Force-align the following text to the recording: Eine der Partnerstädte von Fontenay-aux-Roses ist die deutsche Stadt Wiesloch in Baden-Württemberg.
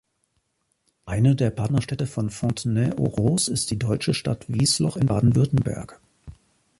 Eine 1.05 1.35
der 1.35 1.51
Partnerstädte 1.51 2.07
von 2.07 2.31
Fontenay-aux-Roses 2.31 3.49
ist 3.49 3.69
die 3.69 3.77
deutsche 3.77 4.15
Stadt 4.15 4.45
Wiesloch 4.49 4.97
in 4.97 5.05
Baden-Württemberg. 5.05 6.01